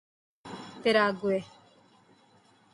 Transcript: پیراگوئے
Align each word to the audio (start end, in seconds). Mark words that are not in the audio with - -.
پیراگوئے 0.81 1.39